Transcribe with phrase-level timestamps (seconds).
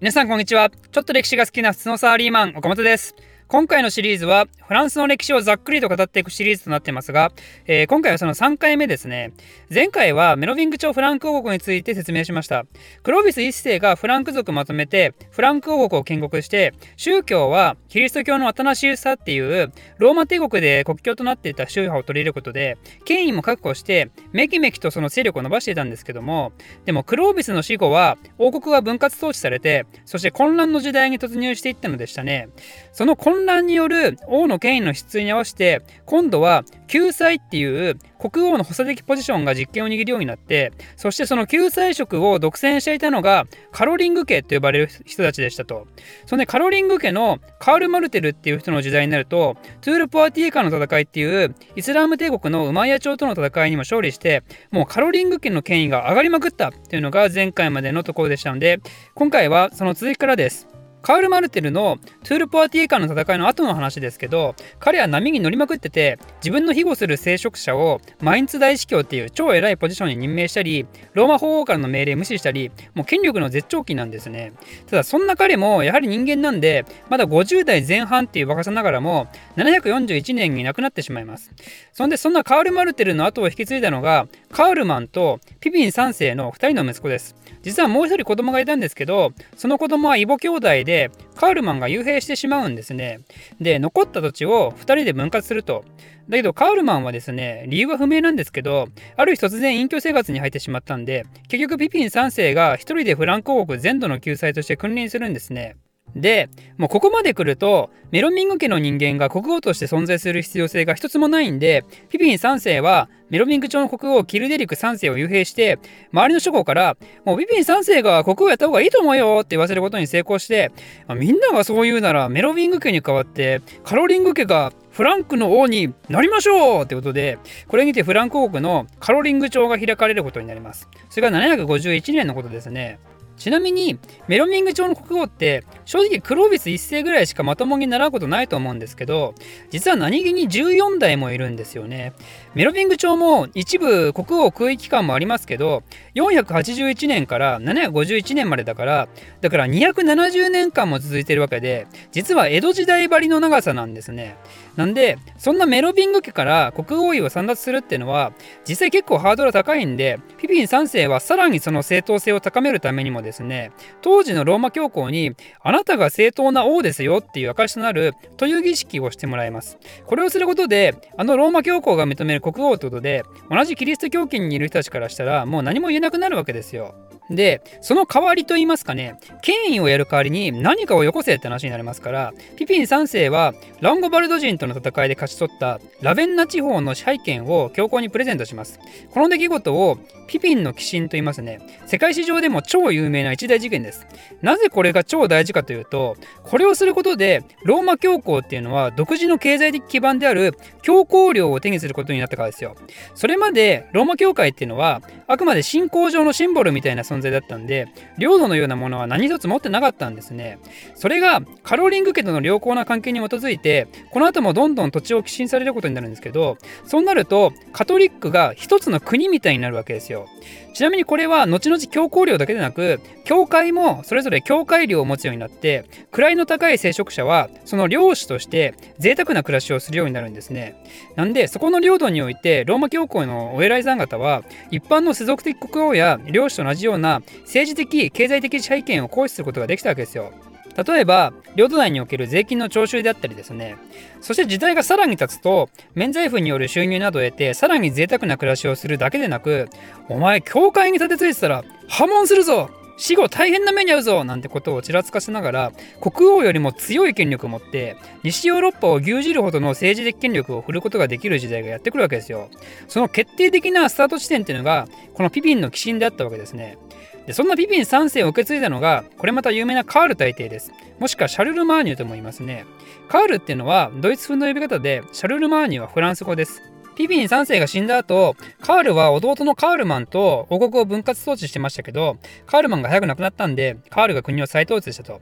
[0.00, 0.70] 皆さんこんにちは。
[0.70, 3.14] ちょっと歴史が好きな普通のサラリーマン、岡本です。
[3.46, 7.30] 今回のシリーズはフランスの歴史をざっくりと語っていくシリーズとなっていますが、
[7.66, 9.32] えー、今回はその3回目ですね。
[9.72, 12.64] 前回はメロビング朝フランク王国について説明しました。
[13.02, 26.52] クロービス1世がフランク族まとめてフランク王国を建国して、宗教はキリスト教のアタナシウスっていうローマ帝国で国教となっていた宗派を取り入れることで、権威も確保してめきめきとその勢力を伸ばしていたんですけども、
[26.86, 32.48] でもクロービスの死後は王国が分割統治されて、そして混乱の時代に突入していったのでしたね。
[32.92, 45.88] その混混乱による王の権威の質に合わせて今度は救済っていう国王の補佐的ポジションが実権を握るようになってそしてその救済職を独占していたのがカロリング家と呼ばれる人たちでしたと。
[46.26, 58.80] そのねカロリング家のカール・マルテルっていう人の時代になるとトゥール・ポアティエカの戦いっていうイスラーム帝国のウマイヤ朝との戦いにも勝利してもうカロリング家の権威が上がりまくったっていうのが前回までのところでしたので
[59.14, 60.73] 今回はその続きからです。
[61.04, 74.54] カール・マルテルのトゥール・ポアティエカの戦いの後の話ですけど彼は波に乗りまくってて自分の庇護する聖職者をマインツ大司教っていう超偉いポジションに任命したりローマ法王からの命令無視したりもう権力の絶頂期なんですね。
[74.86, 79.26] ただそんな彼もやはり人間なんでまだ50代前半っていう若さながらも
[79.58, 81.52] 741年に亡くなってしまいます。
[81.92, 87.36] そんでそんなカール・マルテルの後を引き継いだのがカールマンとピピン3世の2人の息子です。
[87.64, 93.20] 実はもう一人子供がいたんですけどその子供は異母兄弟ででカールマンが幽閉してしまうんですね。
[93.60, 95.84] で残った土地を2人で分割すると。
[96.28, 105.76] だけどカールマンはですね理由は不明なんですけどある日突然隠居生活に入ってしまったんで結局ピピン3世が1人でフランク王国全土の救済として君臨するんですね。
[106.14, 115.78] で、もうここまで来ると、メロミング家の人間が国王として存在する必要性が一つもないんで、ピピン3世はメロミング朝の国王キルデリック3世を幽閉して、
[116.12, 120.70] 周りの諸侯から、もうピピン3世が国王やった方がいいと思うよって言わせることに成功して、
[121.16, 130.88] みんながそう言うならメロミング家に代わってカロリング家がフランクの王になりましょうってことで、これにてフランク王国のカロリング朝が開かれることになります。
[131.10, 133.00] それが751年のことですね。
[133.44, 139.34] ちなみにメロミング朝の国王って正直クロービス1世ぐらいしかまともに習うことないと思うんですけど
[139.68, 142.14] 実は何気に14代もいるんですよね。
[142.54, 145.82] メロミング朝も一部国王空位期間もありますけど
[146.14, 149.08] 481年から751年までだから
[149.42, 154.36] だから270年間も続いてるわけで実は江戸時代ばりの長さなんですね。
[154.76, 158.32] なんでそんなメロビング家から国王位を散奪するっていうのは
[158.66, 163.72] 実際結構ハードル高いんでピピン3世はさらにその正当性を高めるためにもですですね。
[164.00, 169.78] 当時のローマ教皇にあなたが正当な王ですよっていう証となるという儀式をしてもらいます。
[170.06, 176.94] これをすることであのローマ教皇が認める国王ということで同じキリスト教圏にいる人たちからしたらもう何も言えなくなるわけですよ。
[177.30, 188.80] でその代わりと言いますかね権威をやる代わりに何かをよこせって話になりますからピピン3世はランゴバルド人との戦いで勝ち取ったラベンナ地方の支配権を教皇にプレゼントします。
[189.10, 191.60] この出来事をピピンの寄進と言いますね。
[191.86, 194.06] 世界史上でも超有名な一大事件です。
[194.42, 202.76] なぜこれが超大事かというとこれをすることでローマ教皇っていうのは独自の経済的基盤である教皇領を手にすることになったからですよ。
[203.14, 207.88] それまでローマ教会っていうのはあくまで信仰上のシンボルみたいな存存在だったんで
[208.18, 210.58] 領土のようなものは何一つ持ってなかったんですね。
[210.94, 220.26] それがカロリング家との良好な関係に基づいてこの後もどんどん土地を寄進されることになるんですけどそうなるとカトリックが一つの国みたいになるわけですよ。
[220.74, 230.74] ちなみにこれは後々教皇領だけでなく教会もそれぞれ教会領を持つようになって位の高い聖職者はその領主として贅沢な暮らしをするようになるんですね。
[231.14, 234.42] なんでそこの領土においてローマ教皇のお偉いさん方は
[234.72, 237.03] 一般の世俗的国王や領主と同じような
[237.44, 240.32] 政治的経済的支配権を行使することができたわけですよ。
[240.76, 243.76] 例えば領土内における税金の徴収であったりですね。
[244.20, 249.68] そして時代がさらに経つと免罪符による収入などを得てさらに贅沢な暮らしをするだけでなく
[250.08, 262.48] お前教会に立てついてたら破門するぞ死後大変な目に遭うぞなんてことをちらつかせながら国王よりも強い権力を持って西ヨーロッパを牛耳るほどの政治的権力を振ることができる時代がやってくるわけですよ。
[262.88, 266.78] その決定的なスタート地点っていうのがこのピピンの寄進であったわけですね。
[267.26, 272.66] でそんなピピン3世を受け継いだのがこれまた有名なカール大帝ですもしくはシャルル・マーニュとも言いますね
[273.08, 276.62] カールっていうのはドイツ風の呼び方でシャルル・マーニュはフランス語です
[276.94, 285.20] ピピン3世が死んだ後、カールは弟のカールマンと王国を分割統治してましたけど、カールマンが早く亡くなったんで、カールが国を再統治したと。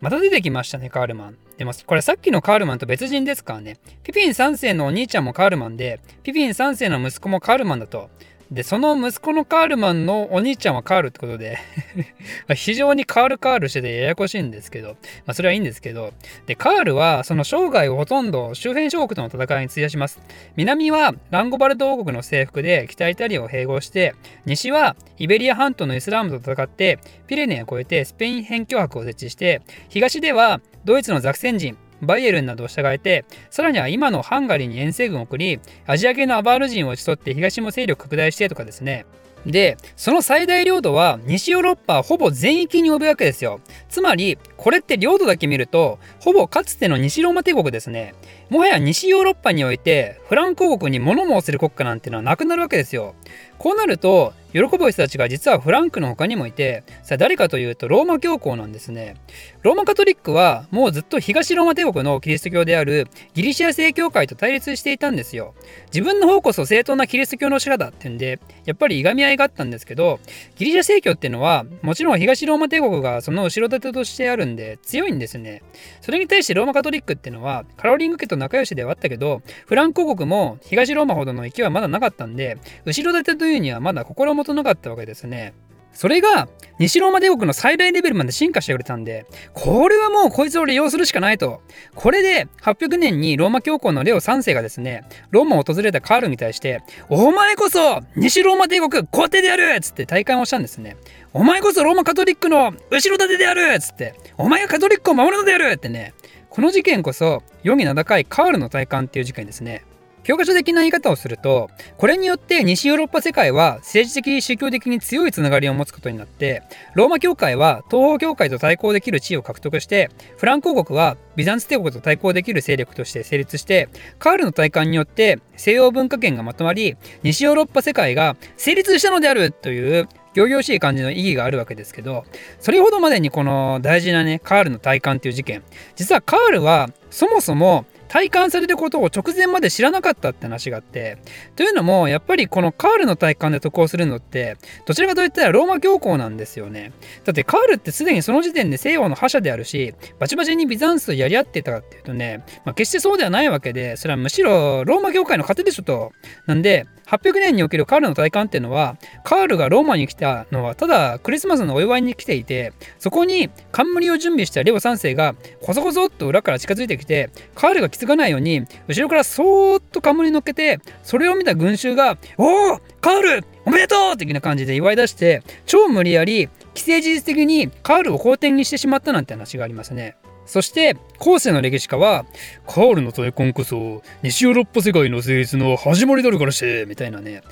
[0.00, 1.36] また出てきましたね、カールマン。
[1.58, 3.76] でも、これさっきのカールマンと別人ですからね。
[4.02, 8.10] ピピン3世のお兄ちゃんもカールマンで、ピピン3世の息子もカールマンだと。
[8.52, 11.58] で、その息子のカールマンのお兄ちゃんはカールってことで
[12.54, 14.96] 非常にカールカールしててややこしいんですけど、ま
[15.28, 16.12] あ、それはいいんですけど、
[16.44, 20.20] で、カールはその生涯をほとんど周辺諸国との戦いに費やします。
[20.54, 24.14] 南はランゴバルド王国の征服で北イタリアを併合して、
[24.44, 39.06] 西はイベリア半島のイスラームと戦って、ピレネを越えてスペイン辺境博を設置して、東ではドイツのザクセン人、バイエルンなどを従えて、さらには今のハンガリーに遠征軍を送り、アジア系のアバール人を打ち取って東も勢力拡大してとかですね。
[39.46, 43.60] で、その最大領土は西ヨーロッパほぼ全域に及ぶわけですよ。
[43.88, 48.14] つまり、これって領土だけ見ると、ほぼかつての西ローマ帝国ですね。
[48.48, 53.14] もはや西ヨーロッパにおいて、フランク王国に物申せる国家なんてのはなくなるわけですよ。
[53.58, 59.14] こうなると、喜ぶ人たちが実はフランクの他にもいて、さあ誰かというとローマ教皇なんですね。
[59.62, 65.54] ローマカトリックはもうずっと東ローマ帝国のキリスト教であるギリシア正教会と対立していたんですよ。
[65.86, 70.20] 自分の方こそ正当なキリスト教の支だってんで、やっぱりいがみ合いがあったんですけど、
[70.56, 75.62] ギリシャ正教っていうのは、もちろん東ローマ帝国がその後ろ盾としてあるんで強いんですね。
[76.00, 85.54] それに対してローマカトリックっていうのは、カロリング家と仲良しではあったけど、フランク王国も東ローマほどの勢いはまだなかったんで、後ろ盾というにはまだ心もとなかったわけですね。
[85.92, 86.48] それが
[86.78, 91.62] 西ローマ帝国の最大レベルまで進化してくれたんで、これはもうこいつを利用するしかないと。
[91.94, 100.96] これで800年にローマ教皇のレオ3世がですね、ローマを訪れたカールに対して、お前こそ西ローマ帝国皇帝であるっつって体感をしたんですね。
[101.32, 106.14] お前こそローマカトリックの後ろ盾であるっつって、お前がカトリックを守るのであるってね。
[106.48, 109.84] この事件こそ世に名高いカールの体感っていう事件ですね。
[110.24, 116.62] 教科書的な言い方をすると、これによって西ヨーロッパ世界は政治的、宗教的に強いつながりを持つことになって、
[116.94, 123.88] ローマ教会は東方教会と対抗できる地位を獲得して、フランク王国はビザンツ帝国と対抗できる勢力として成立して、
[124.18, 132.24] カールの体感によって西洋文化圏がまとまり、西ヨーロッパ世界が成立したのであるという行々しい感じの意義があるわけですけど、
[132.60, 135.62] それほどまでにこの大事なね、カールの体感っていう事件。
[135.96, 141.16] 実はカールはそもそも体感されることを直前まで知らなかったって話があって、
[141.56, 146.92] というのも、やっぱりこのカールの体感で得をするのって、どちらかといったらローマ教皇なんですよね。
[147.24, 156.12] だってカールってすでにその時点で西洋の覇者であるし、バチバチにビザンスとやり合ってたかっていうとね、まあ、決してそうではないわけで、それはむしろローマ教会の糧でしょと。
[156.46, 180.16] なんで、800年におけるカールの体感っていうのは、カールがローマに来たのは、ただクリスマスのお祝いに来ていて、そこに冠を準備したレオ3世が、こそこそっと裏から近づいてきて、カールが気づかないように、後ろからそーっと冠に乗っけて、それを見た群衆が、おおカールおめでとう的な感じで祝い出して、超無理やり、既成事実的にカールを好転にしてしまったなんて話がありますね。
[180.46, 182.24] そして後世の歴史家は
[182.66, 187.42] カールの大根こそ西ヨーロッパ世界の成立の始まりだるからしてみたいなね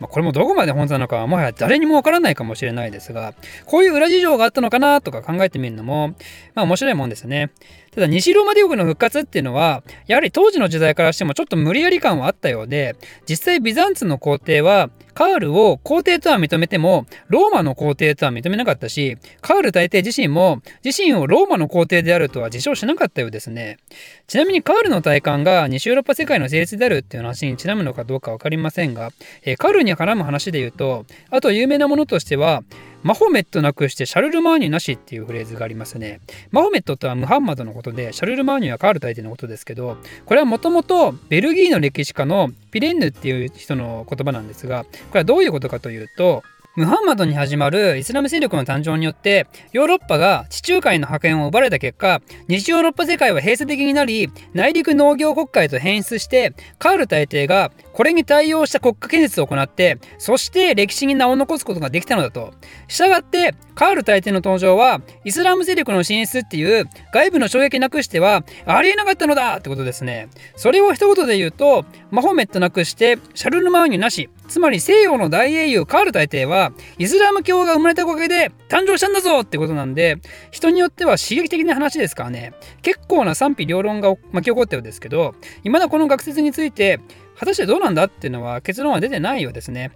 [0.00, 3.34] まあ、これもどこまで本当なのかはもはや誰にもわからないかもしれないですが、
[3.66, 6.14] こういう裏事情があったのかなとか考えてみるのも、
[6.54, 7.50] まあ面白いもんですね。
[7.92, 12.96] ただ西ローマ帝国の復活っていうのは、やはり当時の時代からしてもちょっと無理やり感はあったようで、
[13.28, 23.78] 実際ビザンツの皇帝は、カールを皇帝とは認めても、ローマの皇帝とは認めなかったし、カール大帝自身も、自身をローマの皇帝であるとは自称しなかったようですね。
[24.26, 29.10] ちなみにカールの体感が西ヨーロッパ世界の成立であるっていう話にちなむのかどうか分かりませんが、
[29.42, 32.62] えー、カールに絡む話で言うと、あと有名なものとしては、
[33.02, 36.20] マホメットなくしてシャルルマーニュなしっていうフレーズがありますね。
[36.50, 46.42] マホメットとはムハンマドのことで、シャルルマーニュはカール大帝のことですけど、これはもともとベルギーの歴史家のピレンヌっていう人の言葉なんですが、これはどういうことかというと、
[46.76, 62.54] ムハンマドに始まるイスラム勢力の誕生によってヨーロッパが地中海の覇権を奪われた結果西ヨーロッパ世界は閉鎖的になり内陸農業国家へと変質してカール大帝がこれに対応した国家建設を行ってそして歴史に名を残すことができたのだと。
[62.88, 69.58] したがってカール大帝の登場はイスラム勢力の進出っていう外部の衝撃なくしてはありえなかったのだ!
[69.58, 70.30] ってことですね。
[70.56, 79.40] それを一言で言うとマホメットなくしてシャルルマーニュなしつまり西洋の大英雄カール大帝はイスラム教が生まれたおかげで誕生したんだぞ!
[79.40, 80.16] ってことなんで
[80.50, 82.54] 人によっては刺激的な話ですからね。
[82.80, 86.98] 結構な賛否両論が巻き起こったようですけど未だこの学説について
[87.40, 89.92] 果たしてどうなんだっていうのは結論は出てないようですね。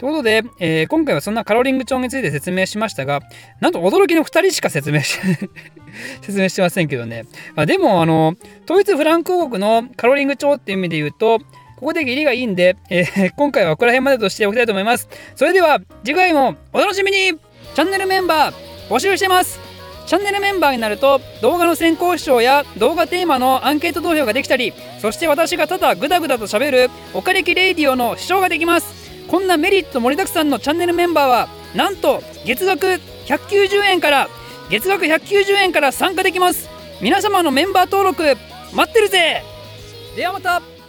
[0.00, 3.20] ということで、えー、今回はそんなカロリング帳について説明しましたが、
[3.60, 5.16] なんと驚きの2人しか説明し
[6.20, 7.26] 説明してませんけどね。
[7.54, 11.44] まあでも、あの、統一フランク王国のカロリング帳っていう意味で言うと、こ
[11.86, 15.08] こで義理がいいんで、えー、今回はここら辺までとしておきたいと思います。
[15.36, 17.38] それでは次回もお楽しみに
[17.74, 18.54] チャンネルメンバー
[18.88, 19.69] 募集してます
[20.10, 28.92] チャンネルメンバーになると動画の先行視聴や動画テーマのアンケート投票ができたりそして私がただグダグダと喋るおかれきレイディオの視聴ができます。
[29.28, 32.86] こんなメリット盛りだくさんのチャンネルメンバーはなんと月額
[33.26, 34.28] 190円から
[34.68, 36.68] 月額190円から参加できます。
[37.00, 38.36] 皆様のメンバー登録
[38.74, 39.44] 待ってるぜ。
[40.16, 40.79] ではまた。